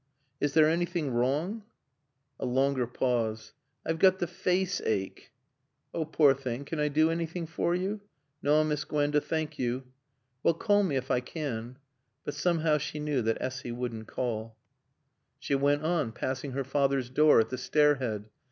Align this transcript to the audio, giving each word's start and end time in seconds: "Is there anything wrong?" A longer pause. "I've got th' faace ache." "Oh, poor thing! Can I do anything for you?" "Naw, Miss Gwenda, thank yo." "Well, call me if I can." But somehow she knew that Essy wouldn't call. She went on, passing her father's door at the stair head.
"Is 0.39 0.55
there 0.55 0.67
anything 0.67 1.11
wrong?" 1.13 1.61
A 2.39 2.45
longer 2.47 2.87
pause. 2.87 3.53
"I've 3.85 3.99
got 3.99 4.17
th' 4.17 4.27
faace 4.27 4.81
ache." 4.83 5.31
"Oh, 5.93 6.05
poor 6.05 6.33
thing! 6.33 6.65
Can 6.65 6.79
I 6.79 6.87
do 6.87 7.11
anything 7.11 7.45
for 7.45 7.75
you?" 7.75 8.01
"Naw, 8.41 8.63
Miss 8.63 8.83
Gwenda, 8.83 9.21
thank 9.21 9.59
yo." 9.59 9.83
"Well, 10.41 10.55
call 10.55 10.81
me 10.81 10.95
if 10.95 11.11
I 11.11 11.19
can." 11.19 11.77
But 12.23 12.33
somehow 12.33 12.79
she 12.79 12.99
knew 12.99 13.21
that 13.21 13.37
Essy 13.39 13.71
wouldn't 13.71 14.07
call. 14.07 14.57
She 15.37 15.53
went 15.53 15.83
on, 15.83 16.13
passing 16.13 16.53
her 16.53 16.63
father's 16.63 17.11
door 17.11 17.39
at 17.39 17.49
the 17.49 17.59
stair 17.59 17.93
head. 17.97 18.25